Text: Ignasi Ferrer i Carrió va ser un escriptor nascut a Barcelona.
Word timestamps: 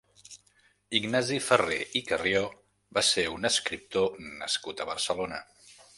Ignasi 0.99 1.35
Ferrer 1.47 1.77
i 2.01 2.01
Carrió 2.11 2.41
va 2.99 3.03
ser 3.11 3.27
un 3.35 3.51
escriptor 3.53 4.21
nascut 4.43 4.83
a 4.87 4.93
Barcelona. 4.95 5.43